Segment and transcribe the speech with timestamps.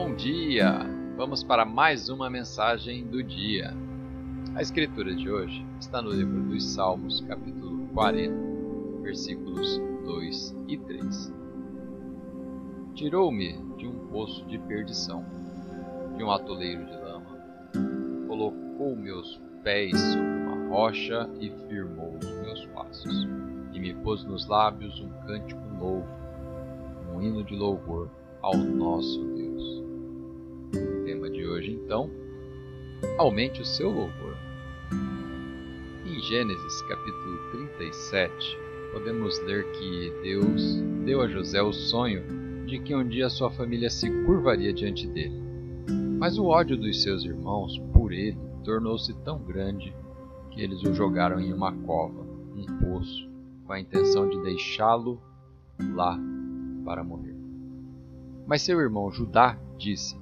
[0.00, 0.78] Bom dia!
[1.16, 3.74] Vamos para mais uma mensagem do dia.
[4.54, 8.32] A escritura de hoje está no livro dos Salmos, capítulo 40,
[9.02, 11.34] versículos 2 e 3.
[12.94, 15.24] Tirou-me de um poço de perdição,
[16.16, 17.36] de um atoleiro de lama,
[18.28, 23.26] colocou meus pés sobre uma rocha e firmou os meus passos,
[23.72, 26.06] e me pôs nos lábios um cântico novo,
[27.12, 28.08] um hino de louvor
[28.40, 29.37] ao nosso Deus.
[33.18, 34.36] Aumente o seu louvor.
[36.06, 38.58] Em Gênesis capítulo 37,
[38.92, 42.22] podemos ler que Deus deu a José o sonho
[42.64, 45.42] de que um dia sua família se curvaria diante dele.
[46.18, 49.92] Mas o ódio dos seus irmãos por ele tornou-se tão grande
[50.52, 53.28] que eles o jogaram em uma cova, um poço,
[53.66, 55.20] com a intenção de deixá-lo
[55.94, 56.16] lá
[56.84, 57.36] para morrer.
[58.46, 60.16] Mas seu irmão Judá disse: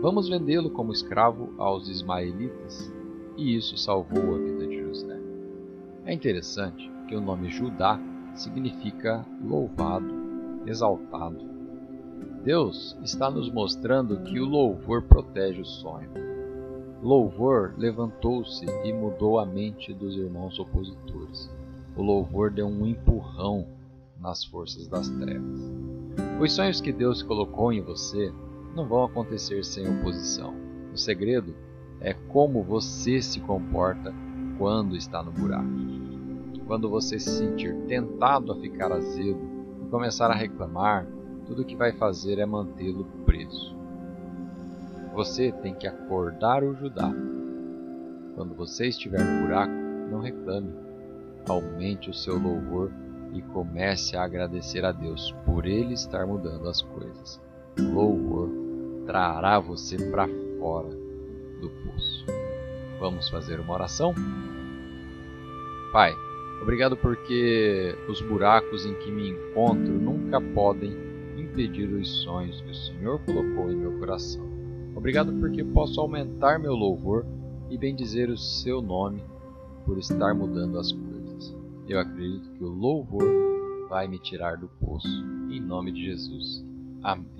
[0.00, 2.90] Vamos vendê-lo como escravo aos ismaelitas.
[3.36, 5.20] E isso salvou a vida de José.
[6.06, 8.00] É interessante que o nome Judá
[8.34, 10.14] significa louvado,
[10.66, 11.38] exaltado.
[12.42, 16.10] Deus está nos mostrando que o louvor protege o sonho.
[17.02, 21.50] Louvor levantou-se e mudou a mente dos irmãos opositores.
[21.94, 23.66] O louvor deu um empurrão
[24.18, 25.60] nas forças das trevas.
[26.40, 28.32] Os sonhos que Deus colocou em você
[28.74, 30.54] não vão acontecer sem oposição.
[30.92, 31.54] O segredo
[32.00, 34.12] é como você se comporta
[34.58, 35.68] quando está no buraco.
[36.66, 39.40] Quando você se sentir tentado a ficar azedo
[39.84, 41.06] e começar a reclamar,
[41.46, 43.74] tudo o que vai fazer é mantê-lo preso.
[45.14, 47.12] Você tem que acordar o Judá.
[48.36, 49.72] Quando você estiver no buraco,
[50.10, 50.72] não reclame.
[51.48, 52.92] Aumente o seu louvor
[53.32, 57.40] e comece a agradecer a Deus por Ele estar mudando as coisas.
[57.78, 58.48] Louvor
[59.06, 60.90] trará você para fora
[61.60, 62.24] do poço.
[62.98, 64.14] Vamos fazer uma oração?
[65.92, 66.14] Pai,
[66.62, 70.94] obrigado porque os buracos em que me encontro nunca podem
[71.36, 74.48] impedir os sonhos que o Senhor colocou em meu coração.
[74.94, 77.24] Obrigado porque posso aumentar meu louvor
[77.70, 79.22] e bendizer o seu nome
[79.84, 81.56] por estar mudando as coisas.
[81.88, 85.08] Eu acredito que o louvor vai me tirar do poço.
[85.50, 86.64] Em nome de Jesus.
[87.02, 87.39] Amém.